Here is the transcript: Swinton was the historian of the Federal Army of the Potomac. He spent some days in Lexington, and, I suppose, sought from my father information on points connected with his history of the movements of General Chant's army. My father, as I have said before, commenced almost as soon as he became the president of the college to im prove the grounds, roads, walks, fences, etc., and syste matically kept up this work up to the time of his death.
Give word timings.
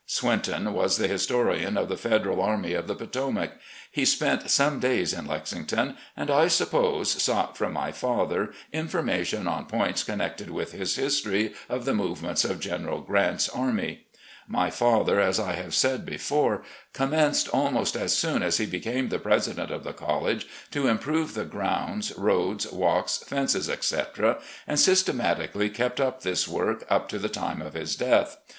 Swinton 0.07 0.73
was 0.73 0.97
the 0.97 1.07
historian 1.07 1.77
of 1.77 1.87
the 1.87 1.95
Federal 1.95 2.41
Army 2.41 2.73
of 2.73 2.87
the 2.87 2.95
Potomac. 2.95 3.51
He 3.91 4.03
spent 4.03 4.49
some 4.49 4.79
days 4.79 5.13
in 5.13 5.27
Lexington, 5.27 5.95
and, 6.17 6.31
I 6.31 6.47
suppose, 6.47 7.11
sought 7.21 7.55
from 7.55 7.73
my 7.73 7.91
father 7.91 8.51
information 8.73 9.47
on 9.47 9.67
points 9.67 10.03
connected 10.03 10.49
with 10.49 10.71
his 10.71 10.95
history 10.95 11.53
of 11.69 11.85
the 11.85 11.93
movements 11.93 12.43
of 12.43 12.59
General 12.59 13.03
Chant's 13.07 13.47
army. 13.49 14.07
My 14.47 14.71
father, 14.71 15.19
as 15.19 15.39
I 15.39 15.53
have 15.53 15.75
said 15.75 16.03
before, 16.03 16.63
commenced 16.93 17.47
almost 17.49 17.95
as 17.95 18.11
soon 18.17 18.41
as 18.41 18.57
he 18.57 18.65
became 18.65 19.09
the 19.09 19.19
president 19.19 19.69
of 19.69 19.83
the 19.83 19.93
college 19.93 20.47
to 20.71 20.89
im 20.89 20.97
prove 20.97 21.35
the 21.35 21.45
grounds, 21.45 22.11
roads, 22.17 22.65
walks, 22.71 23.17
fences, 23.17 23.69
etc., 23.69 24.39
and 24.65 24.79
syste 24.79 25.13
matically 25.13 25.71
kept 25.71 26.01
up 26.01 26.23
this 26.23 26.47
work 26.47 26.85
up 26.89 27.07
to 27.09 27.19
the 27.19 27.29
time 27.29 27.61
of 27.61 27.73
his 27.73 27.95
death. 27.95 28.37